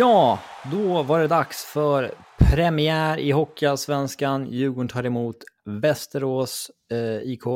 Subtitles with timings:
[0.00, 0.38] Ja,
[0.70, 4.46] då var det dags för premiär i Hockeyallsvenskan.
[4.50, 7.46] Djurgården tar emot Västerås eh, IK.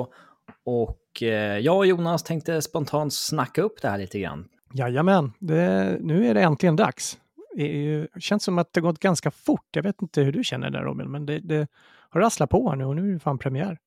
[0.65, 4.49] Och eh, jag och Jonas tänkte spontant snacka upp det här lite grann.
[4.73, 7.19] Jajamän, det, nu är det äntligen dags.
[7.57, 9.69] Det är ju- känns som att det gått ganska fort.
[9.71, 11.69] Jag vet inte hur du känner där Robin, men det, det
[12.11, 13.79] har rasslat på här nu och nu är det fan premiär.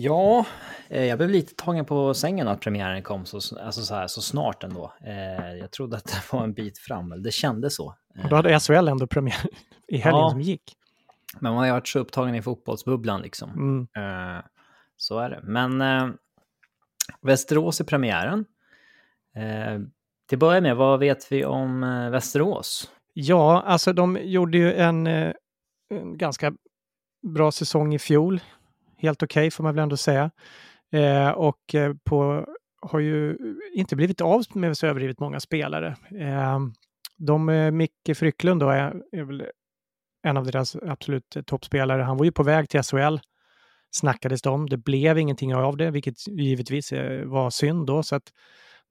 [0.00, 0.46] Ja,
[0.88, 4.22] eh, jag blev lite tagen på sängen att premiären kom så, alltså så, här, så
[4.22, 4.92] snart ändå.
[5.04, 7.94] Eh, jag trodde att det var en bit fram, eller det kändes så.
[8.24, 9.46] Och då hade SHL ändå premiär
[9.88, 10.30] i helgen Ja.
[10.30, 10.62] som gick.
[11.40, 13.50] Men man har ju varit så upptagen i fotbollsbubblan liksom.
[13.50, 13.88] Mm.
[14.36, 14.42] Eh,
[14.96, 15.40] så är det.
[15.42, 16.08] Men eh,
[17.20, 18.44] Västerås är premiären.
[19.36, 19.80] Eh,
[20.28, 22.90] till att börja med, vad vet vi om eh, Västerås?
[23.14, 25.32] Ja, alltså de gjorde ju en, eh,
[25.90, 26.52] en ganska
[27.34, 28.40] bra säsong i fjol.
[28.98, 30.30] Helt okej får man väl ändå säga.
[30.92, 32.46] Eh, och eh, på,
[32.80, 33.36] har ju
[33.74, 35.96] inte blivit av med så överdrivet många spelare.
[36.20, 36.58] Eh,
[37.16, 39.44] de, eh, Micke Frycklund då är, är väl
[40.22, 42.02] en av deras absolut eh, toppspelare.
[42.02, 43.16] Han var ju på väg till SHL,
[43.90, 44.68] snackades det om.
[44.68, 48.02] Det blev ingenting av det, vilket givetvis eh, var synd då.
[48.02, 48.32] Så att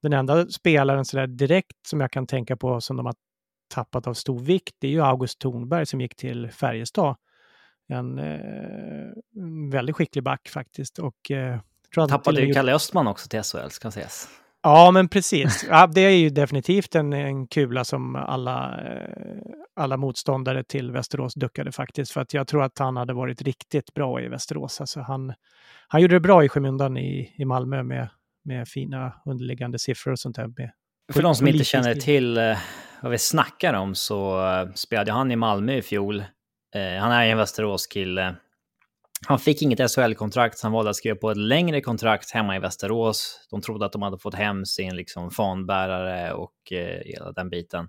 [0.02, 3.14] den enda spelaren så där direkt som jag kan tänka på som de har
[3.74, 7.16] tappat av stor vikt, det är ju August Thornberg som gick till Färjestad.
[7.88, 10.98] En, eh, en väldigt skicklig back faktiskt.
[10.98, 11.60] Och, eh,
[11.94, 14.28] tror Tappade ju Kalle Östman också till SHL, ska sägas.
[14.62, 15.66] Ja, men precis.
[15.70, 19.40] Ja, det är ju definitivt en, en kula som alla, eh,
[19.76, 22.12] alla motståndare till Västerås duckade faktiskt.
[22.12, 24.80] För att jag tror att han hade varit riktigt bra i Västerås.
[24.80, 25.34] Alltså han,
[25.88, 28.08] han gjorde det bra i skymundan i, i Malmö med,
[28.44, 30.46] med fina underliggande siffror och sånt där.
[30.46, 30.70] Med,
[31.12, 32.58] För de som inte känner till eh,
[33.02, 34.42] vad vi snackar om så
[34.74, 36.24] spelade han i Malmö i fjol.
[36.74, 38.36] Eh, han är ju en Västerås-kille.
[39.26, 42.58] Han fick inget SHL-kontrakt, så han valde att skriva på ett längre kontrakt hemma i
[42.58, 43.46] Västerås.
[43.50, 47.88] De trodde att de hade fått hem sin liksom, fanbärare och eh, hela den biten.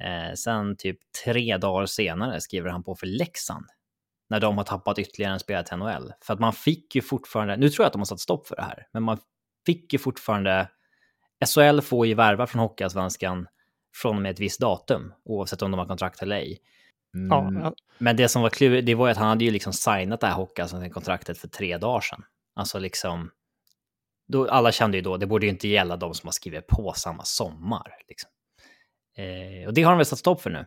[0.00, 3.66] Eh, sen typ tre dagar senare skriver han på för Leksand.
[4.30, 6.12] När de har tappat ytterligare en spelare till NHL.
[6.20, 8.56] För att man fick ju fortfarande, nu tror jag att de har satt stopp för
[8.56, 9.18] det här, men man
[9.66, 10.68] fick ju fortfarande
[11.54, 13.46] SHL får ju värva från Hockeyallsvenskan
[13.94, 16.58] från och med ett visst datum, oavsett om de har kontrakt eller ej.
[17.14, 19.72] Mm, ja, Men det som var klurigt, det var ju att han hade ju liksom
[19.72, 22.24] signat det här Hockeyallsvenskan-kontraktet för tre dagar sedan.
[22.56, 23.30] Alltså liksom,
[24.28, 26.92] då, alla kände ju då, det borde ju inte gälla de som har skrivit på
[26.96, 27.92] samma sommar.
[28.08, 28.30] Liksom.
[29.16, 30.66] Eh, och det har de väl satt stopp för nu.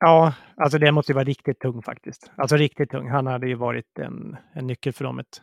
[0.00, 2.30] ja, alltså det måste ju vara riktigt tung faktiskt.
[2.36, 3.10] Alltså riktigt tung.
[3.10, 5.18] Han hade ju varit en, en nyckel för dem.
[5.18, 5.42] Ett,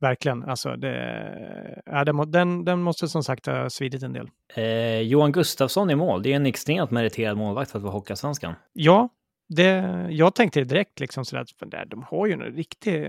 [0.00, 0.42] verkligen.
[0.42, 4.30] Alltså det, ja, den, den måste som sagt ha svidit en del.
[4.54, 8.54] Eh, Johan Gustafsson i mål, det är en extremt meriterad målvakt för att vara Hockeyallsvenskan.
[8.72, 9.08] Ja,
[9.48, 13.06] det, jag tänkte direkt liksom sådär, att de har ju en riktigt,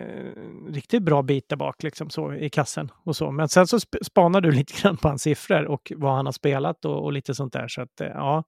[0.69, 3.31] riktigt bra bit där bak liksom så, i kassen och så.
[3.31, 6.85] Men sen så spanar du lite grann på hans siffror och vad han har spelat
[6.85, 7.67] och, och lite sånt där.
[7.67, 8.43] Så att, eh, ja.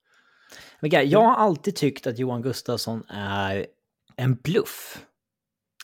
[0.80, 3.66] Men jag har alltid tyckt att Johan Gustafsson är
[4.16, 5.06] en bluff.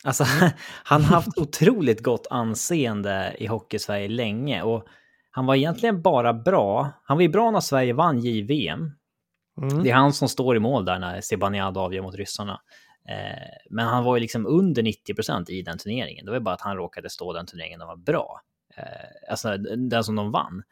[0.06, 0.24] Alltså,
[0.84, 4.86] han har haft otroligt gott anseende i Hockeysverige länge och
[5.30, 6.90] han var egentligen bara bra.
[7.04, 8.90] Han var ju bra när Sverige vann JVM.
[9.62, 9.82] Mm.
[9.82, 12.60] Det är han som står i mål där när Zibanejad avgör mot ryssarna.
[13.08, 16.24] Eh, men han var ju liksom under 90 procent i den turneringen.
[16.26, 18.40] Det var bara att han råkade stå den turneringen och var bra.
[18.76, 20.62] Eh, alltså den som de vann.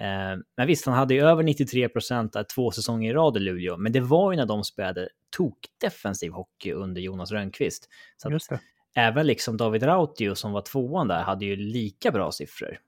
[0.00, 3.76] Eh, men visst, han hade ju över 93 procent två säsonger i rad i Luleå,
[3.76, 7.88] men det var ju när de spelade tokdefensiv hockey under Jonas Rönnqvist.
[8.16, 8.60] Så det.
[8.94, 12.78] Även liksom David Rautio som var tvåan där hade ju lika bra siffror.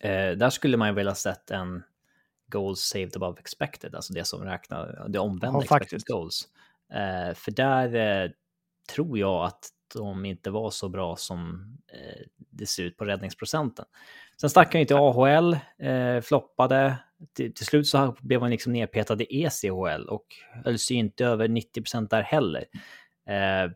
[0.00, 1.82] Eh, där skulle man ju vilja sett en
[2.46, 6.48] goals saved above expected, alltså det som räknar, det omvända ja, expected goals.
[6.92, 8.30] Eh, för där eh,
[8.94, 13.84] tror jag att de inte var så bra som eh, det ser ut på räddningsprocenten.
[14.40, 16.96] Sen stack han ju till AHL, eh, floppade.
[17.36, 20.26] Till, till, slut så blev han liksom nedpetad i ECHL och
[20.64, 22.64] höll sig inte över 90 procent där heller.
[23.26, 23.72] Eh,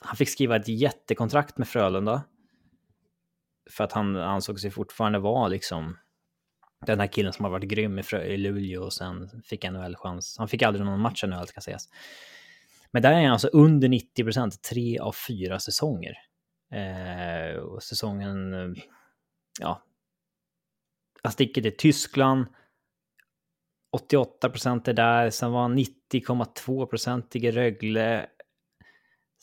[0.00, 2.22] han fick skriva ett jättekontrakt med Frölunda.
[3.70, 5.96] För att han ansåg sig fortfarande vara liksom
[6.86, 10.36] den här killen som har varit grym i, Frö i Luleå och sen fick NHL-chans.
[10.38, 11.88] Han fick aldrig någon match i NHL ska sägas.
[12.94, 16.14] Men där är han alltså under 90 procent, tre av fyra säsonger.
[16.72, 18.82] Eh, och säsongen, eh,
[19.60, 19.82] ja,
[21.22, 22.46] han sticker till Tyskland.
[23.92, 28.26] 88 procent är där, sen var han 90,2 procent i Rögle.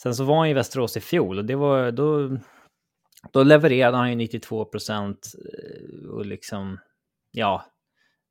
[0.02, 2.38] Sen så var han i Västerås i fjol och det var då,
[3.32, 6.80] då levererade han ju 92 procent eh, och liksom,
[7.32, 7.66] ja,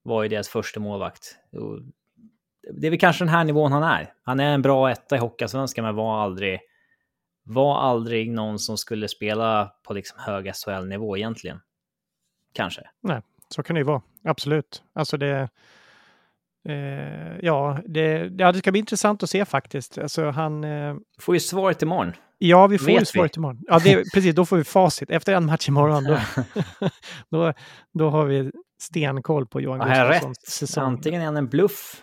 [0.02, 1.37] var ju deras första målvakt.
[2.73, 4.12] Det är väl kanske den här nivån han är.
[4.23, 6.61] Han är en bra etta i Hockeyallsvenskan men var aldrig,
[7.43, 11.61] var aldrig någon som skulle spela på liksom hög SHL-nivå egentligen.
[12.53, 12.83] Kanske.
[13.03, 14.03] Nej, så kan det ju vara.
[14.25, 14.83] Absolut.
[14.93, 15.49] Alltså det...
[16.69, 19.99] Eh, ja, det, ja, det ska bli intressant att se faktiskt.
[19.99, 20.65] Alltså han...
[20.65, 22.12] Eh, får ju svaret imorgon.
[22.39, 23.39] Ja, vi får Vet ju svaret vi?
[23.39, 23.62] imorgon.
[23.67, 24.35] Ja, det, precis.
[24.35, 25.11] Då får vi facit.
[25.11, 26.19] Efter en match imorgon, då,
[27.31, 27.53] då,
[27.93, 30.85] då har vi stenkoll på Johan Gustafssons säsong.
[30.85, 32.03] Antingen är han en bluff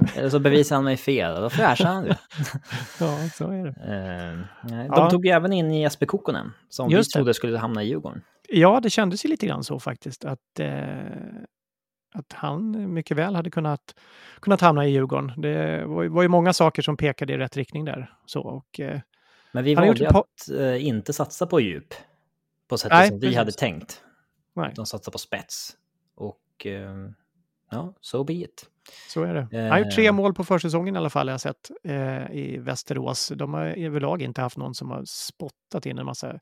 [0.16, 2.10] eller så bevisar han mig fel, då flashar han ju.
[3.00, 3.72] ja, så är det.
[3.82, 5.10] Uh, de ja.
[5.10, 8.22] tog ju även in Jesper Kokkonen, som Just vi trodde skulle hamna i Djurgården.
[8.48, 10.68] Ja, det kändes ju lite grann så faktiskt, att, eh,
[12.14, 13.94] att han mycket väl hade kunnat,
[14.40, 15.32] kunnat hamna i Djurgården.
[15.36, 18.14] Det var, var ju många saker som pekade i rätt riktning där.
[18.26, 19.00] Så, och, eh,
[19.52, 21.94] Men vi valde att eh, inte satsa på djup
[22.68, 23.38] på sättet Nej, som vi precis.
[23.38, 24.02] hade tänkt.
[24.54, 24.72] Nej.
[24.76, 25.76] De satsar på spets.
[26.14, 27.08] Och eh,
[27.70, 28.66] ja, so be it.
[29.08, 29.48] Så är det.
[29.60, 30.12] Han har gjort tre eh.
[30.12, 33.32] mål på försäsongen i alla fall, jag har sett, eh, i Västerås.
[33.36, 36.40] De har överlag inte haft någon som har spottat in en massa,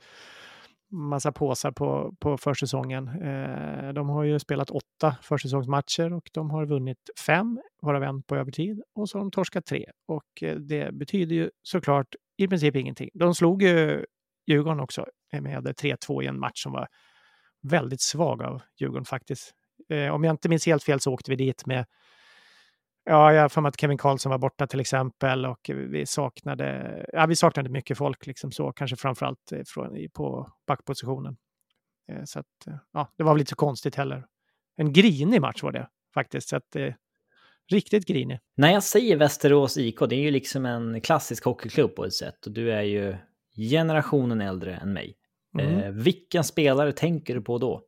[0.91, 3.09] massa påsar på, på försäsongen.
[3.09, 8.37] Eh, de har ju spelat åtta försäsongsmatcher och de har vunnit fem, varav en på
[8.37, 9.87] övertid, och så har de torskat tre.
[10.09, 13.11] Och eh, det betyder ju såklart i princip ingenting.
[13.15, 14.05] De slog ju
[14.47, 16.89] Djurgården också med 3-2 i en match som var
[17.63, 19.53] väldigt svag av Djurgården faktiskt.
[19.89, 21.85] Eh, om jag inte minns helt fel så åkte vi dit med
[23.05, 27.07] Ja, jag har för mig att Kevin Karlsson var borta till exempel och vi saknade,
[27.13, 31.37] ja, vi saknade mycket folk, liksom så, kanske framförallt eh, från, på backpositionen.
[32.09, 34.27] Eh, så att, eh, ja, det var väl inte så konstigt heller.
[34.77, 36.95] En grinig match var det faktiskt, så att, eh,
[37.71, 38.39] riktigt grinig.
[38.57, 42.47] När jag säger Västerås IK, det är ju liksom en klassisk hockeyklubb på ett sätt
[42.47, 43.17] och du är ju
[43.57, 45.17] generationen äldre än mig.
[45.59, 45.79] Mm.
[45.79, 47.83] Eh, vilken spelare tänker du på då?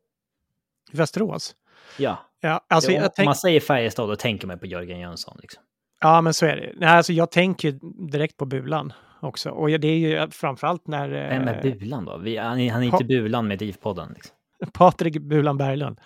[0.93, 1.57] Västerås?
[1.99, 2.32] Ja.
[2.43, 3.19] Ja alltså, tänk...
[3.19, 5.39] Om man säger Färjestad då tänker man på Jörgen Jönsson.
[5.43, 5.63] Liksom.
[6.01, 6.73] Ja, men så är det.
[6.77, 7.79] Nej, alltså, jag tänker
[8.11, 9.51] direkt på Bulan också.
[9.51, 11.09] Och det är ju framförallt när...
[11.09, 12.19] Vem är eh, Bulan då?
[12.19, 14.15] Vi, han, är inte Bulan med DIF-podden.
[14.15, 14.37] Liksom.
[14.73, 16.01] Patrik Bulan Berglund.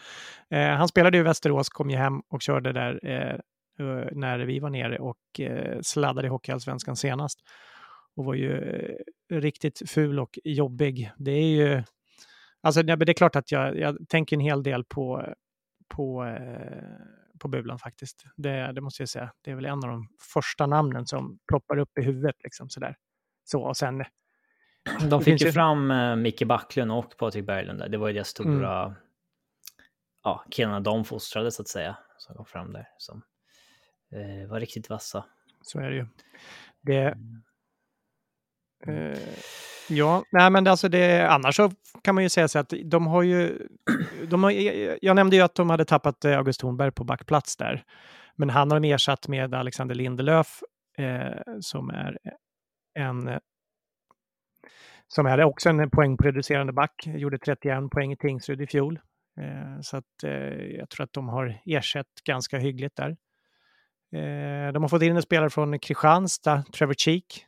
[0.51, 3.39] Eh, han spelade i Västerås, kom ju hem och körde där eh,
[4.13, 7.41] när vi var nere och eh, sladdade i Hockeyallsvenskan senast.
[8.17, 8.59] Och var ju
[9.31, 11.11] eh, riktigt ful och jobbig.
[11.19, 11.83] Det är ju...
[12.63, 15.35] Alltså, det är klart att jag, jag tänker en hel del på
[15.89, 18.25] på, eh, på bulan faktiskt.
[18.37, 19.33] Det, det måste jag säga.
[19.43, 22.37] Det är väl en av de första namnen som ploppar upp i huvudet.
[22.45, 22.97] Liksom, sådär.
[23.45, 24.05] Så, och sen,
[25.11, 27.89] de fick ju fram uh, Micke Backlund och Patrik Berglund där.
[27.89, 28.97] Det var ju deras stora, mm.
[30.23, 32.89] ja, killarna de fostrade så att säga, som kom fram där.
[32.99, 33.23] Som
[34.15, 35.25] uh, var riktigt vassa.
[35.63, 36.07] Så är det ju.
[36.81, 37.17] Det,
[38.89, 39.17] uh,
[39.89, 41.71] Ja, nej men alltså det, annars så
[42.03, 43.59] kan man ju säga så att de har ju...
[44.29, 44.51] De har,
[45.05, 47.85] jag nämnde ju att de hade tappat eh, August Thornberg på backplats där.
[48.35, 50.63] Men han har de ersatt med Alexander Lindelöf
[50.99, 52.19] eh, som är
[52.99, 53.39] en
[55.09, 57.07] som är också en poängproducerande back.
[57.07, 59.01] Gjorde 31 poäng i Tingsryd i fjol.
[59.41, 63.17] Eh, så att, eh, jag tror att de har ersatt ganska hyggligt där.
[64.13, 67.47] Eh, de har fått in en spelare från Kristianstad, Trevor Cheek,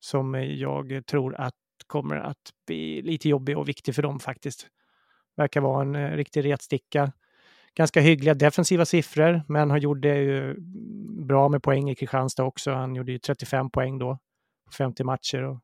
[0.00, 1.54] som jag tror att
[1.88, 4.66] kommer att bli lite jobbig och viktig för dem faktiskt.
[5.36, 7.12] Verkar vara en riktig retsticka.
[7.74, 10.54] Ganska hyggliga defensiva siffror, men han gjorde ju
[11.26, 12.72] bra med poäng i Kristianstad också.
[12.72, 14.18] Han gjorde ju 35 poäng då
[14.66, 15.58] på 50 matcher och,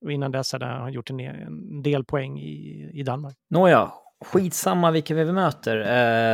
[0.00, 3.36] och innan dess hade han gjort en, en del poäng i, i Danmark.
[3.48, 3.92] Nåja,
[4.24, 5.76] skitsamma vilka vi möter.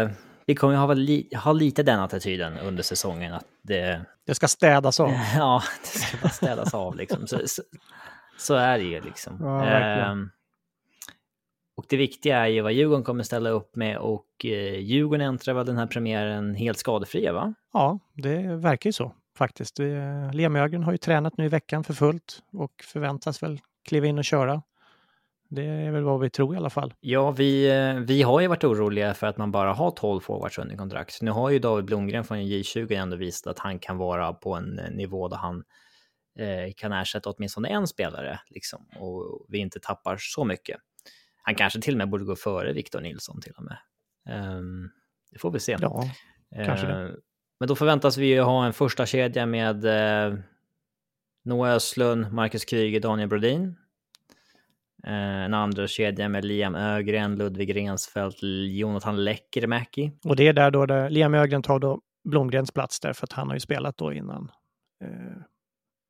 [0.02, 0.10] Eh,
[0.46, 3.32] vi kommer ju ha, li ha lite den attityden under säsongen.
[3.34, 4.00] Att det...
[4.26, 5.10] det ska städas av.
[5.36, 7.26] ja, det ska bara städas av liksom.
[7.26, 7.62] Så, så,
[8.36, 9.38] så, är det ju liksom.
[9.40, 10.14] Ja, eh,
[11.76, 15.54] och det viktiga är ju vad Djurgården kommer ställa upp med och eh, Djurgården äntrar
[15.54, 17.54] väl den här premiären helt skadefria va?
[17.72, 19.78] Ja, det verkar ju så faktiskt.
[20.32, 24.18] Liam Ögren har ju tränat nu i veckan för fullt och förväntas väl kliva in
[24.18, 24.62] och köra.
[25.48, 26.94] Det är väl vad vi tror i alla fall.
[27.00, 30.58] Ja, vi, eh, vi har ju varit oroliga för att man bara har 12 forwards
[30.58, 31.22] under kontrakt.
[31.22, 34.78] Nu har ju David Blomgren från J20 ändå visat att han kan vara på en
[34.78, 35.64] eh, nivå där han
[36.38, 40.76] eh, kan ersätta åtminstone en spelare liksom, och vi inte tappar så mycket.
[41.42, 43.78] Han kanske till och med borde gå före Victor Nilsson till och med.
[44.58, 44.90] Um,
[45.30, 45.76] det får vi se.
[45.80, 46.10] Ja,
[46.64, 47.04] kanske det.
[47.04, 47.14] Uh,
[47.60, 50.38] men då förväntas vi ju ha en första kedja med uh,
[51.44, 53.76] Noah Östlund, Marcus Kryger, Daniel Brodin.
[55.06, 58.38] Eh, en andra kedja med Liam Ögren, Ludvig Rensfeldt,
[58.70, 60.12] Jonathan Lekkerimäki.
[60.24, 63.32] Och det är där då där Liam Ögren tar då Blomgrens plats där, för att
[63.32, 64.50] han har ju spelat då innan.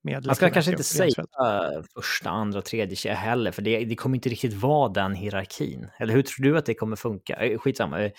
[0.09, 1.25] Eh, med Man ska kanske inte säga
[1.95, 5.91] första, andra, tredje heller, för det, det kommer inte riktigt vara den hierarkin.
[5.99, 7.35] Eller hur tror du att det kommer funka?
[7.35, 8.11] Eh, skitsamma.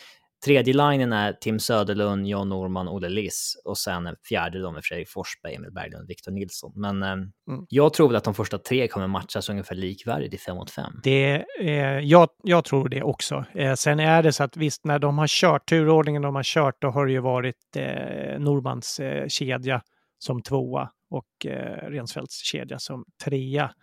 [0.46, 4.84] Tredje linjen är Tim Söderlund, John Norman, Olle Liss och sen en fjärde då med
[4.84, 6.72] Fredrik Forsberg, Emil Berglund och Victor Nilsson.
[6.76, 7.30] Men eh, mm.
[7.70, 10.94] jag tror väl att de första tre kommer matchas ungefär likvärdigt i 5 mot 5.
[11.04, 13.46] Det, eh, jag, jag tror det också.
[13.54, 16.76] Eh, sen är det så att visst, när de har kört, turordningen de har kört,
[16.82, 19.82] då har det ju varit eh, Normans eh, kedja
[20.18, 23.74] som tvåa och eh, Rensfeldts kedja som trea.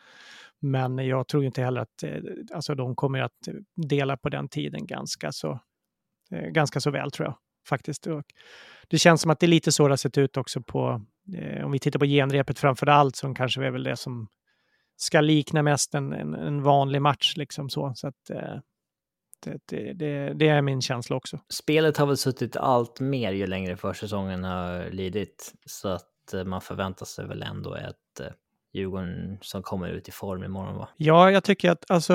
[0.60, 2.22] Men jag tror inte heller att eh,
[2.54, 3.48] alltså de kommer att
[3.88, 5.60] dela på den tiden ganska så
[6.30, 7.36] Eh, ganska så väl tror jag
[7.68, 8.06] faktiskt.
[8.06, 8.22] Och
[8.88, 11.02] det känns som att det är lite så det har sett ut också på,
[11.36, 14.28] eh, om vi tittar på genrepet framför allt, som kanske är väl det som
[14.96, 17.36] ska likna mest en, en, en vanlig match.
[17.36, 17.92] Liksom så.
[17.96, 18.54] så att, eh,
[19.44, 21.40] det, det, det, är min känsla också.
[21.48, 25.54] Spelet har väl suttit allt mer ju längre försäsongen har lidit.
[25.66, 28.26] Så att Eh, man förväntar sig väl ändå ett eh,
[28.72, 30.88] Djurgården som kommer ut i form imorgon va?
[30.96, 32.14] Ja, jag tycker att alltså,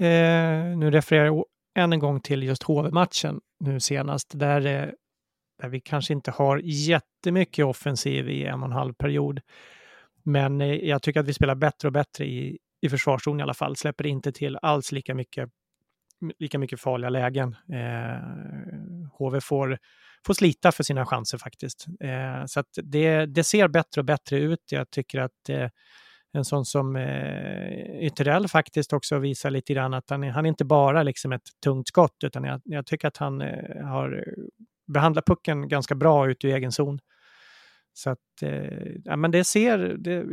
[0.00, 1.44] eh, nu refererar jag
[1.76, 4.88] än en gång till just HV-matchen nu senast, där, eh,
[5.62, 9.40] där vi kanske inte har jättemycket offensiv i en och en halv period.
[10.22, 13.54] Men eh, jag tycker att vi spelar bättre och bättre i, i försvarszon i alla
[13.54, 13.76] fall.
[13.76, 15.50] Släpper inte till alls lika mycket,
[16.38, 17.56] lika mycket farliga lägen.
[17.72, 18.16] Eh,
[19.18, 19.78] HV får,
[20.26, 21.86] får slita för sina chanser faktiskt.
[22.00, 24.60] Eh, så att det, det ser bättre och bättre ut.
[24.70, 25.68] Jag tycker att eh,
[26.32, 30.64] en sån som eh, Ytterell faktiskt också visar lite grann att han, han är inte
[30.64, 34.24] bara liksom ett tungt skott, utan jag, jag tycker att han eh, har
[34.92, 36.98] behandlat pucken ganska bra ute i egen zon.
[37.92, 40.24] Så att, eh, ja men det ser, det,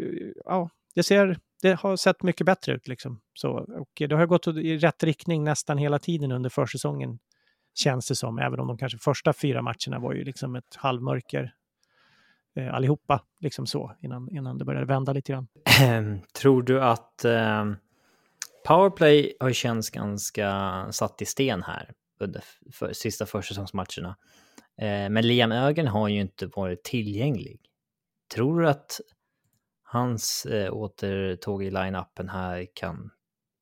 [0.46, 3.22] ja, det ser, det har sett mycket bättre ut liksom.
[3.34, 7.20] Så, och det har gått i rätt riktning nästan hela tiden under försäsongen,
[7.74, 11.54] känns det som, även om de kanske första fyra matcherna var ju liksom ett halvmörker
[12.56, 15.48] eh, allihopa, liksom så, innan, innan det började vända lite grann.
[15.82, 17.66] Ehm, tror du att eh,
[18.68, 24.18] powerplay har känts ganska satt i sten här under för, sista försäsongsmatcherna?
[24.78, 27.62] Eh, men Liam Ögren har ju inte varit tillgänglig.
[28.36, 29.02] Tror du att
[29.84, 33.10] hans eh, återtåg i line-upen här kan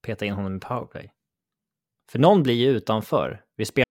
[0.06, 1.12] peta in honom i powerplay?
[2.12, 3.44] För någon blir ju utanför.
[3.56, 3.91] Vi spelar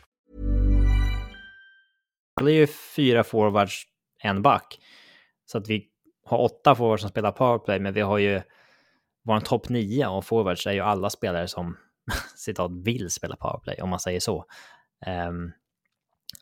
[2.41, 3.83] Spelar ju fyra forwards,
[4.23, 4.79] en back.
[5.45, 5.87] Så att vi
[6.25, 8.41] har åtta forwards som spelar powerplay, men vi har ju
[9.23, 11.77] vår topp nio av forwards är ju alla spelare som
[12.35, 14.45] citat vill spela powerplay, om man säger så.
[15.07, 15.51] Um,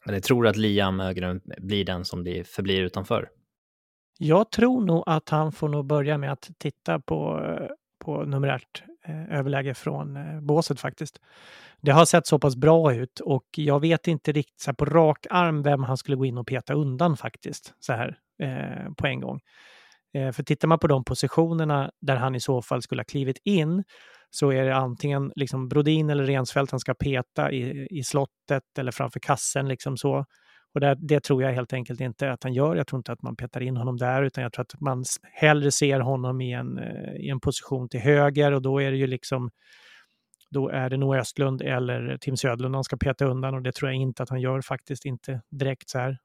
[0.05, 3.29] men jag tror att Liam Ögren blir den som blir, förblir utanför.
[4.17, 7.41] Jag tror nog att han får nog börja med att titta på,
[7.99, 11.19] på numerärt Eh, överläge från eh, båset faktiskt.
[11.81, 14.85] Det har sett så pass bra ut och jag vet inte riktigt så här, på
[14.85, 19.07] rak arm vem han skulle gå in och peta undan faktiskt så här eh, på
[19.07, 19.39] en gång.
[20.13, 23.37] Eh, för tittar man på de positionerna där han i så fall skulle ha klivit
[23.43, 23.83] in
[24.29, 28.91] så är det antingen liksom Brodin eller Rensfeldt han ska peta i, i slottet eller
[28.91, 29.67] framför kassen.
[29.67, 30.25] Liksom så.
[30.73, 32.75] Och det, det, tror jag helt enkelt inte att han gör.
[32.75, 35.71] Jag tror inte att man petar in honom där, utan jag tror att man hellre
[35.71, 39.07] ser honom i en, eh, i en position till höger och då är det ju
[39.07, 39.49] liksom
[40.51, 43.91] då är det nog Östlund eller Tim Södlund han ska peta undan och det tror
[43.91, 46.17] jag inte att han gör faktiskt, inte direkt så här.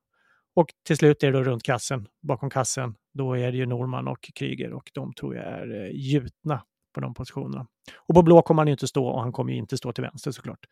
[0.56, 4.08] Och till slut är det då runt kassen, bakom kassen, då är det ju Norman
[4.08, 6.62] och Kryger och de tror jag är eh, gjutna
[6.94, 7.66] på de positionerna.
[8.06, 10.04] Och på blå kommer han ju inte stå och han kommer ju inte stå till
[10.04, 10.66] vänster såklart.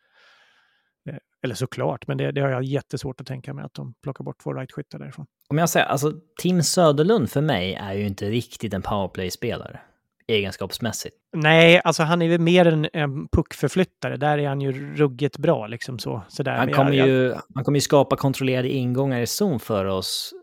[1.08, 4.24] Eh, eller såklart, men det, det har jag jättesvårt att tänka mig att de plockar
[4.24, 5.26] bort två right-skyttar därifrån.
[5.48, 9.80] Om jag säger, alltså Tim Söderlund för mig är ju inte riktigt en powerplay-spelare
[10.26, 11.16] egenskapsmässigt.
[11.32, 14.16] Nej, alltså han är väl mer en, en puckförflyttare.
[14.16, 16.22] Där är han ju ruggigt bra liksom så.
[16.28, 16.56] Sådär.
[16.56, 20.34] Han, kommer jag, ju, han kommer ju skapa kontrollerade ingångar i zon för oss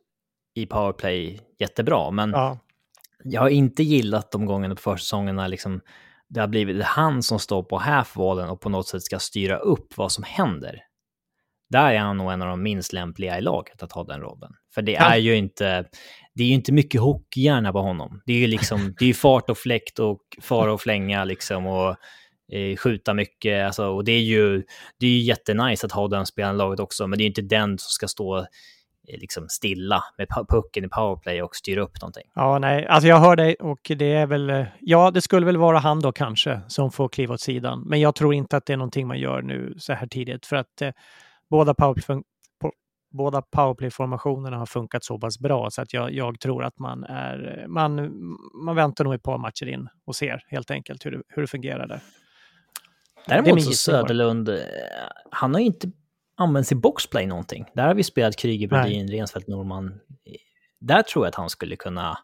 [0.55, 2.57] i powerplay jättebra, men ja.
[3.23, 5.81] jag har inte gillat de gångerna på försäsongerna liksom
[6.29, 9.97] det har blivit han som står på halfwallen och på något sätt ska styra upp
[9.97, 10.79] vad som händer.
[11.69, 14.51] Där är han nog en av de minst lämpliga i laget att ha den rollen.
[14.73, 15.85] För det är ju inte,
[16.35, 18.21] det är ju inte mycket hockeyhjärna på honom.
[18.25, 21.95] Det är ju liksom, det är fart och fläkt och fara och flänga liksom och
[22.51, 23.65] eh, skjuta mycket.
[23.65, 24.63] Alltså, och det är ju,
[24.99, 27.29] det är ju jättenice att ha den spelaren i laget också, men det är ju
[27.29, 28.45] inte den som ska stå
[29.17, 32.23] liksom stilla med pucken i powerplay och styra upp någonting.
[32.35, 35.57] Ja, nej, alltså jag hör dig och det är väl, eh, ja, det skulle väl
[35.57, 37.83] vara han då kanske som får kliva åt sidan.
[37.85, 40.55] Men jag tror inte att det är någonting man gör nu så här tidigt för
[40.55, 40.91] att eh,
[41.49, 42.21] båda powerplay
[43.11, 47.65] båda powerplay-formationerna har funkat så pass bra så att jag, jag, tror att man är,
[47.67, 48.11] man,
[48.65, 51.47] man väntar nog ett par matcher in och ser helt enkelt hur det, hur det
[51.47, 51.99] fungerar där.
[53.27, 54.55] Däremot så Söderlund, eh,
[55.31, 55.91] han har ju inte
[56.39, 57.65] använts i boxplay någonting.
[57.73, 59.99] Där har vi spelat Kryger, Brodin, Rensfeldt, Norman.
[60.79, 62.17] Där tror jag att han skulle kunna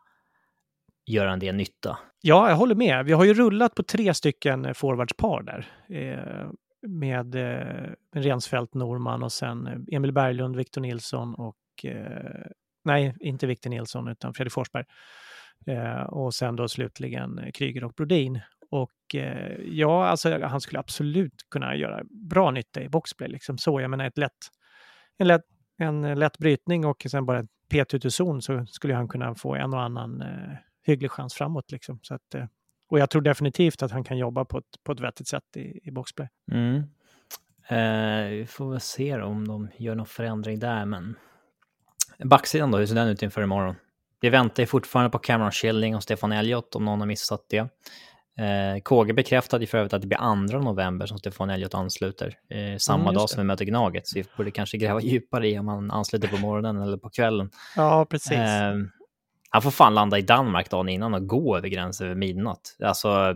[1.05, 1.97] göra en del nytta.
[2.21, 3.05] Ja, jag håller med.
[3.05, 5.67] Vi har ju rullat på tre stycken forwardspar där.
[5.89, 6.49] Eh,
[6.87, 12.45] med eh, Rensfeldt, Norman och sen eh, Emil Berglund, Victor Nilsson och eh,
[12.85, 14.85] nej, inte Victor Nilsson utan Fredrik Forsberg.
[15.67, 18.39] Eh, och sen då slutligen eh, Kryger och Brodin.
[18.71, 23.81] Och eh, ja, alltså han skulle absolut kunna göra bra nytta i boxplay, liksom så.
[23.81, 24.31] Jag menar ett lätt,
[25.17, 25.43] en, lätt,
[25.77, 29.55] en lätt brytning och sen bara pet ut ur zon så skulle han kunna få
[29.55, 31.71] en och annan eh, hygglig chans framåt.
[31.71, 31.99] Liksom.
[32.01, 32.45] Så att, eh,
[32.89, 35.79] och jag tror definitivt att han kan jobba på ett, på ett vettigt sätt i,
[35.83, 36.29] i boxplay.
[36.51, 36.83] Mm.
[37.67, 41.15] Eh, vi får väl se om de gör någon förändring där, men
[42.23, 43.75] backsidan då, hur ser den ut inför imorgon?
[44.19, 47.67] Vi väntar ju fortfarande på Cameron Schilling och Stefan Elliott, om någon har missat det.
[48.37, 52.77] Eh, KG bekräftade för övrigt att det blir 2 november som Stefan Elliott ansluter, eh,
[52.77, 54.07] samma mm, dag som vi möter Gnaget.
[54.07, 57.49] Så vi borde kanske gräva djupare i om han ansluter på morgonen eller på kvällen.
[57.75, 58.31] Ja, precis.
[58.31, 58.75] Eh,
[59.49, 62.75] han får fan landa i Danmark dagen innan och gå över gränsen över midnatt.
[62.83, 63.35] Alltså,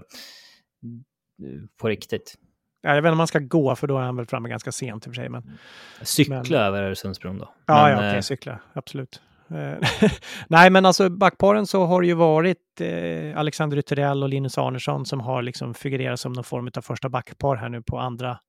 [1.82, 2.36] på riktigt.
[2.82, 4.72] Ja, jag vet inte om man ska gå, för då är han väl framme ganska
[4.72, 5.30] sent i och för sig.
[5.30, 5.58] Men,
[6.02, 6.54] cykla men...
[6.54, 7.54] över Öresundsbron då.
[7.66, 9.22] Ja, men, ja okej, okay, cykla, absolut.
[9.52, 10.10] Eh,
[10.48, 15.06] nej, men alltså backparen så har det ju varit eh, Alexander Ytterell och Linus Arnesson
[15.06, 18.40] som har liksom figurerat som någon form av första backpar här nu på andra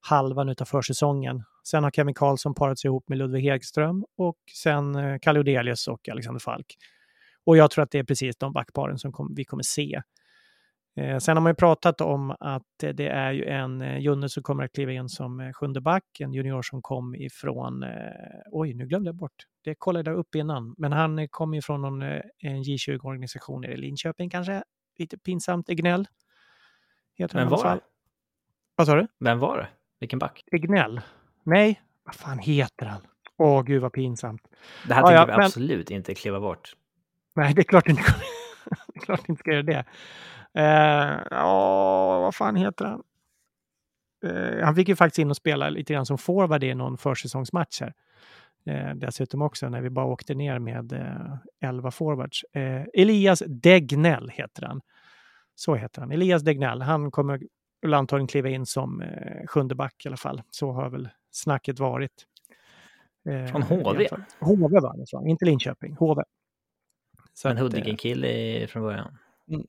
[0.00, 1.44] halvan av försäsongen.
[1.70, 6.08] Sen har Kevin Karlsson parats ihop med Ludvig Hegström och sen eh, Kalle Odelius och
[6.08, 6.66] Alexander Falk.
[7.46, 10.02] Och jag tror att det är precis de backparen som kom, vi kommer se.
[10.98, 14.42] Eh, sen har man ju pratat om att det är ju en eh, Junne som
[14.42, 17.84] kommer att kliva in som eh, sjunde back, en junior som kom ifrån,
[18.50, 19.32] oj nu glömde jag bort,
[19.64, 24.62] det kollade jag upp innan, men han kom ifrån någon, en J20-organisation i Linköping kanske,
[24.98, 26.08] lite pinsamt, Egnell.
[27.32, 27.80] Vem var det?
[28.76, 29.06] Vad sa du?
[29.20, 29.68] Vem var det?
[30.00, 30.44] Vilken back?
[30.52, 31.00] Egnell?
[31.42, 33.00] Nej, vad fan heter han?
[33.36, 34.42] Åh gud vad pinsamt.
[34.88, 36.72] Det här Ja, tänker ja, vi men- absolut inte kliva bort.
[37.36, 38.02] Nej, det är klart inte
[38.94, 39.84] det är klart inte ska göra det.
[40.54, 43.02] Eh, Ja, vad fan heter han?
[44.26, 47.80] Eh, han fick ju faktiskt in och spela lite grann som forward i någon försäsongsmatch
[47.80, 47.94] här.
[48.66, 52.44] Eh, dessutom också när vi bara åkte ner med eh, 11 forwards.
[52.52, 54.80] Eh, Elias Degnell heter han.
[55.54, 56.10] Så heter han.
[56.10, 56.82] Elias Degnell.
[56.82, 57.40] Han kommer
[57.82, 60.42] väl antagligen kliva in som eh, sjunde back i alla fall.
[60.50, 62.24] Så har väl snacket varit.
[63.28, 64.08] Eh, Från HV?
[64.40, 65.26] HV var det, så.
[65.26, 65.94] inte Linköping.
[65.96, 66.22] HV.
[67.34, 69.18] Så En att, eh, från början.
[69.50, 69.66] Mm.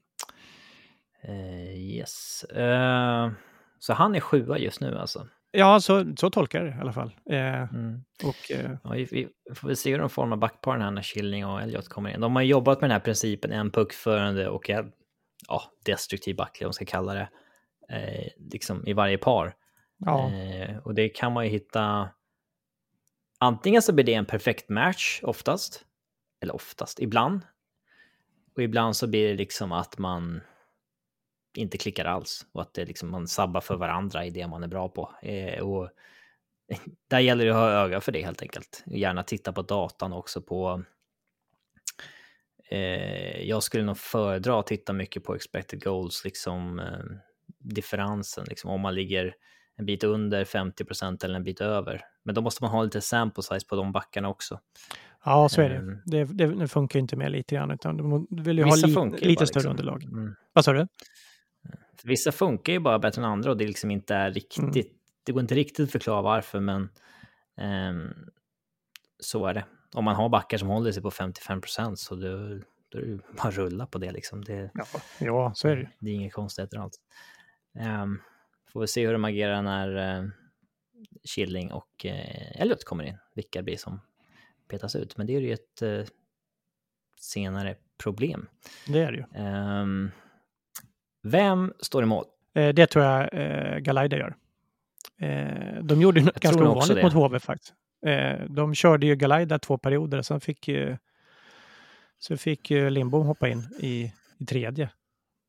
[1.21, 2.43] Eh, yes.
[2.43, 3.31] Eh,
[3.79, 5.27] så han är sjua just nu alltså.
[5.51, 7.11] Ja, så, så tolkar jag det i alla fall.
[7.29, 8.03] Eh, Mm.
[8.23, 11.45] och, eh, Ja, vi, vi får väl se hur de formar backparen här när Killing
[11.45, 12.21] och Elliot kommer in.
[12.21, 14.91] De har jobbat med den här principen, en puckförande och en
[15.47, 17.29] ja, destruktiv backlinje, om man ska kalla det,
[17.89, 19.53] eh, liksom i varje par.
[19.97, 22.09] ja, Eh, och det kan man ju hitta...
[23.39, 25.85] Antingen så blir det en perfekt match oftast,
[26.41, 27.41] eller oftast, ibland.
[28.55, 30.41] Och ibland så blir det liksom att man
[31.53, 34.67] inte klickar alls och att det liksom, man sabbar för varandra i det man är
[34.67, 35.15] bra på.
[35.21, 35.89] Eh, och
[37.07, 38.83] där gäller det att ha öga för det helt enkelt.
[38.85, 40.83] Gärna titta på datan också på...
[42.69, 47.17] Eh, jag skulle nog föredra att titta mycket på expected goals, liksom eh,
[47.59, 49.35] differensen, liksom om man ligger
[49.75, 52.01] en bit under 50% eller en bit över.
[52.23, 54.59] Men då måste man ha lite sample size på de backarna också.
[55.25, 55.75] ja, så är det.
[55.75, 56.01] ehm.
[56.05, 56.23] det.
[56.23, 59.59] Det, det funkar inte med lite grann, utan du vill ju ha li, lite större
[59.59, 59.71] liksom.
[59.71, 60.03] underlag.
[60.03, 60.35] Mm.
[60.53, 60.87] Vad sa du?
[62.03, 64.33] Vissa funkar ju bara bättre än andra och det liksom inte är Mm.
[64.33, 66.89] riktigt, det går inte riktigt att förklara varför, men
[67.57, 68.13] ehm,
[69.19, 69.65] så är det.
[69.93, 72.37] Om man har backar som håller sig på 55% så då,
[72.89, 74.43] då är det bara rulla på det liksom.
[74.43, 74.85] Det, Ja,
[75.19, 76.95] ja, så är det det är inga konstigheter alls.
[78.03, 78.21] Um,
[78.73, 80.29] får vi se hur de agerar när uh,
[81.35, 83.17] Killing och uh, Elliot kommer in.
[83.35, 84.01] Vilka blir som
[84.67, 85.17] petas ut.
[85.17, 86.05] Men det är ju ett uh,
[87.19, 88.47] senare problem.
[88.87, 89.25] Det är det ju.
[89.43, 90.11] Ehm,
[91.29, 92.25] vem står mål?
[92.53, 94.35] Eh, det tror jag eh, Galaida gör.
[95.21, 97.73] Eh, de gjorde något ganska ovanligt mot HV faktiskt.
[98.05, 100.97] Eh, de körde ju Galaida två perioder, sen fick ju,
[102.19, 104.89] så fick Lindbom hoppa in i, i tredje.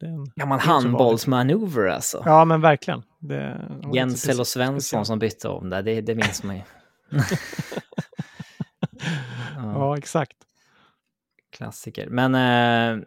[0.00, 2.22] Den, Ja, man handbollsmanöver alltså.
[2.26, 3.02] Ja, men verkligen.
[3.18, 5.06] Det, Jensel och Svensson speciellt.
[5.06, 6.62] som bytte om där, det, det minns man ju.
[9.56, 10.36] ja, Ja, exakt.
[11.50, 12.08] Klassiker.
[12.08, 13.04] Men eh,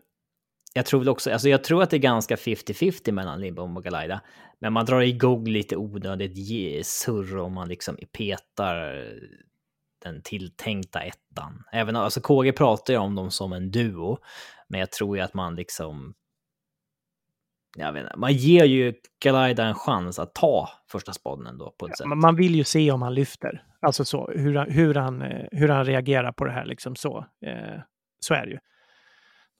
[0.74, 3.84] jag tror väl också, alltså jag tror att det är ganska 50-50 mellan Lindbom och
[3.84, 4.22] Galaida.
[4.60, 9.06] Men man drar igång lite onödigt surr om man liksom petar
[10.04, 11.64] den tilltänkta ettan.
[11.72, 14.18] Även alltså KG pratar ju om dem som en duo,
[14.68, 16.14] men jag tror ju att man liksom
[17.78, 21.88] jag vet inte, man ger ju Galaida en chans att ta första spaden ändå på
[21.88, 22.08] ett sätt.
[22.08, 23.64] Man vill ju se om han lyfter.
[23.82, 26.66] Alltså så, hur han, hur han, eh, hur han reagerar på det här.
[26.66, 27.26] Liksom så.
[27.46, 27.82] Eh,
[28.20, 28.60] så är det ju.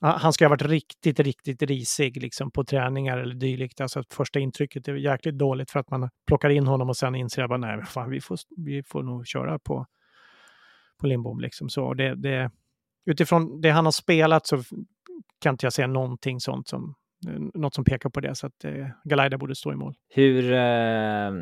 [0.00, 3.80] Han ska ha varit riktigt, riktigt risig liksom, på träningar eller dylikt.
[3.80, 7.14] Alltså att första intrycket är jäkligt dåligt för att man plockar in honom och sen
[7.14, 9.86] inser att nej, fan, vi, får, vi får nog köra på,
[11.00, 11.40] på Lindbom.
[11.40, 11.68] Liksom.
[11.68, 12.50] Så det, det,
[13.06, 14.62] utifrån det han har spelat så
[15.40, 16.94] kan inte jag säga någonting sånt som
[17.54, 18.34] något som pekar på det.
[18.34, 19.94] Så att eh, Galaida borde stå i mål.
[20.08, 21.32] Hur, eh,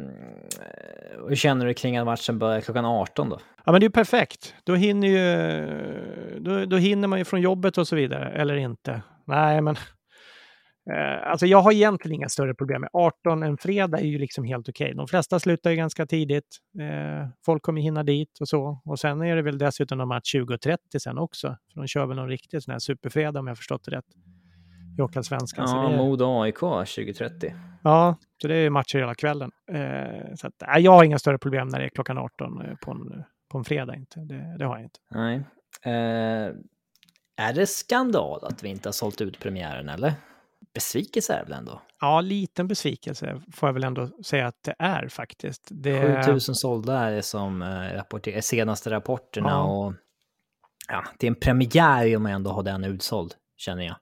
[1.28, 3.38] hur känner du kring att matchen börjar klockan 18 då?
[3.64, 4.54] Ja, men det är ju perfekt.
[4.64, 9.02] Då hinner, ju, då, då hinner man ju från jobbet och så vidare, eller inte.
[9.26, 9.76] Nej, men
[10.90, 14.44] eh, alltså jag har egentligen inga större problem med 18 en fredag är ju liksom
[14.44, 14.94] helt okej.
[14.94, 16.58] De flesta slutar ju ganska tidigt.
[16.80, 18.80] Eh, folk kommer hinna dit och så.
[18.84, 21.56] Och sen är det väl dessutom någon match 20.30 sen också.
[21.72, 24.06] För de kör väl någon riktig sån här superfredag om jag förstått det rätt.
[24.98, 25.64] I Hockeyallsvenskan.
[25.68, 27.54] Ja, är- Modo AIK 2030.
[27.82, 29.50] Ja, så det är matcher hela kvällen.
[29.72, 32.90] Eh, så att, jag har inga större problem när det är klockan 18 eh, på
[32.90, 33.94] en, på en fredag.
[33.96, 34.20] Inte.
[34.20, 35.00] Det, det har jag inte.
[35.10, 35.36] Nej.
[35.84, 36.52] Eh,
[37.36, 40.12] är det skandal att vi inte har sålt ut premiären eller?
[40.74, 41.82] Besvikelse är det väl ändå?
[42.00, 45.68] Ja, liten besvikelse får jag väl ändå säga att det är faktiskt.
[45.70, 49.62] Det, 7000 sålda är det som eh, rapporter- senaste rapporterna Ja.
[49.62, 49.92] och
[50.88, 53.96] ja, det är en premiär om man ändå har den utsåld, känner jag.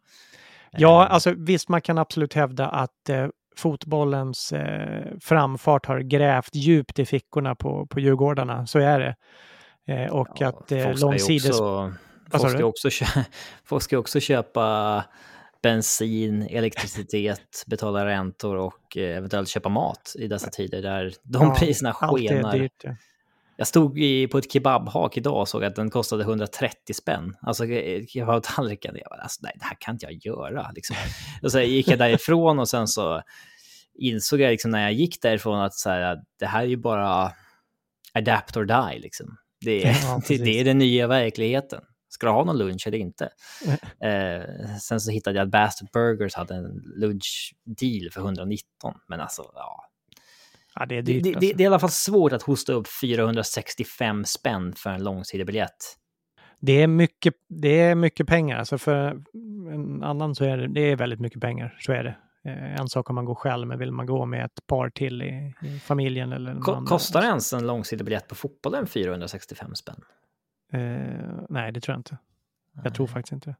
[0.73, 6.55] Ja, Eh, alltså visst, man kan absolut hävda att eh, fotbollens eh, framfart har grävt
[6.55, 8.67] djupt i fickorna på, på Djurgårdarna.
[8.67, 9.15] Så är det.
[9.95, 11.51] Eh, och ja, att eh, långsides...
[11.51, 11.93] också-
[12.33, 12.89] Folk ska, också,
[13.65, 15.05] folk ska också köpa
[15.63, 21.55] bensin, elektricitet, betala räntor och eh, eventuellt köpa mat i dessa tider där de ja,
[21.59, 22.53] priserna skenar.
[22.59, 22.91] Dyrt, ja.
[23.61, 27.37] Jag stod i, på ett kebabhak idag och såg att den kostade 130 spänn.
[27.41, 28.97] Alltså eh, kebabtallriken.
[28.97, 30.71] Jag bara, alltså, nej, det här kan inte jag göra.
[30.75, 30.97] Liksom.
[31.43, 33.23] Och så gick jag därifrån och sen så
[33.95, 37.33] insåg jag liksom när jag gick därifrån att så här, det här är ju bara
[38.15, 38.99] adapt or die.
[38.99, 39.37] Liksom.
[39.65, 41.81] Det, är, ja, det, det, är den nya verkligheten.
[42.09, 43.25] Ska du ha någon lunch eller inte?
[44.05, 48.95] eh, sen så hittade jag att Bastard Burgers hade en lunchdeal för 119.
[49.09, 49.90] Men alltså, ja.
[50.81, 51.41] Ja det, är dyrt, det, alltså.
[51.41, 55.47] det, det, är i alla fall svårt att hosta upp 465 spänn för en långsidig
[55.47, 55.97] biljett.
[56.61, 58.59] Det är mycket, det är mycket pengar.
[58.59, 59.23] Alltså för
[59.73, 61.77] en annan så är det, det är väldigt mycket pengar.
[61.81, 62.17] Så är det.
[62.45, 65.23] Eh, en sak om man går själv, men vill man gå med ett par till
[65.23, 70.01] i, i familjen eller Ko Kostar ens en långsidig biljett på fotbollen 465 spänn?
[70.73, 70.81] Eh,
[71.49, 72.19] nej, det tror jag inte.
[72.75, 72.83] Nej.
[72.85, 73.57] Jag tror faktiskt inte det.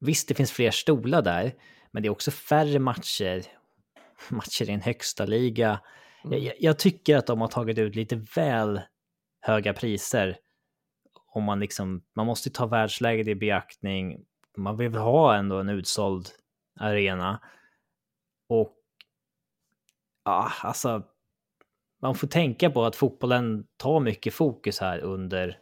[0.00, 1.52] Visst, det finns fler stolar där,
[1.90, 3.42] men det är också färre matcher,
[4.28, 5.80] matcher i en högsta liga.
[6.24, 6.44] Mm.
[6.44, 8.80] Jag, jag, tycker att de har tagit ut lite väl
[9.40, 10.36] höga priser.
[11.32, 14.24] Om man liksom, man måste ta världsläget i beaktning.
[14.56, 16.28] Man vill ha ändå en utsåld
[16.80, 17.40] arena.
[18.48, 18.76] Och
[20.24, 21.02] ja, alltså,
[22.02, 25.58] man får tänka på att fotbollen tar mycket fokus här under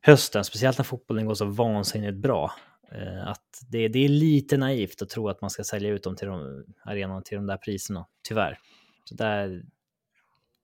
[0.00, 2.52] hösten, speciellt när fotbollen går så vansinnigt bra.
[2.92, 6.16] Eh, att det, det är lite naivt att tro att man ska sälja ut dem
[6.16, 8.58] till de, arenorna till de där priserna, tyvärr.
[9.04, 9.62] Så där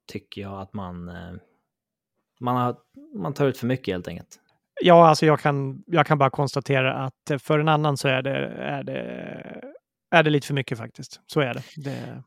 [0.07, 1.33] tycker jag att man, eh,
[2.40, 2.77] man, har,
[3.14, 4.40] man tar ut för mycket helt enkelt.
[4.81, 8.37] Ja, alltså jag kan, jag kan bara konstatera att för en annan så är det,
[8.46, 9.01] är det,
[10.11, 11.20] är det lite för mycket faktiskt.
[11.27, 11.62] Så är det.
[11.77, 12.22] Det,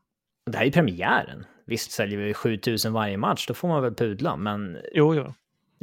[0.46, 1.46] det här är premiären.
[1.66, 5.32] Visst säljer vi 7000 varje match, då får man väl pudla, men jo, jo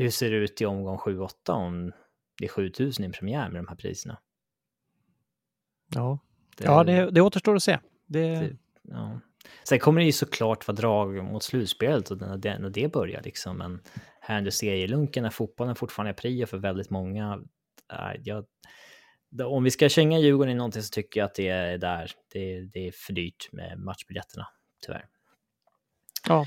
[0.03, 1.91] hur ser det ut i omgång 7-8 om
[2.39, 4.19] det är 7000 i en premiär med de här priserna?
[5.95, 6.19] Ja,
[6.57, 7.79] det, ja, det, det återstår att se.
[8.05, 8.35] Det...
[8.35, 9.19] det ja.
[9.63, 13.21] Sen kommer det ju såklart vara drag mot slutspelet och när det, när det börjar
[13.23, 13.81] liksom, men
[14.21, 17.43] här under serielunken när fotbollen fortfarande är prio för väldigt många.
[17.93, 18.45] Äh, jag,
[19.45, 22.11] om vi ska känga Djurgården i någonting så tycker jag att det är där.
[22.33, 24.47] Det, det är för dyrt med matchbiljetterna,
[24.85, 25.05] tyvärr.
[26.27, 26.45] Ja,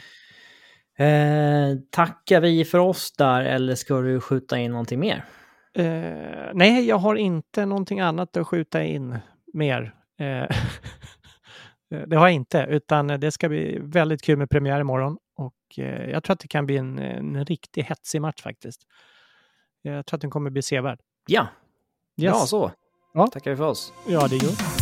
[0.99, 5.25] Eh, tackar vi för oss där eller ska du skjuta in någonting mer?
[5.75, 9.19] Eh, nej, jag har inte någonting annat att skjuta in
[9.53, 9.95] mer.
[10.19, 10.57] Eh,
[12.07, 16.11] det har jag inte, utan det ska bli väldigt kul med premiär imorgon och eh,
[16.11, 18.81] jag tror att det kan bli en, en riktigt hetsig match faktiskt.
[19.83, 21.01] Jag tror att den kommer bli sevärd.
[21.27, 21.49] Ja, yes.
[22.17, 22.71] ja så.
[23.15, 23.27] Ja.
[23.27, 23.93] Tackar vi för oss.
[24.07, 24.82] Ja, det gör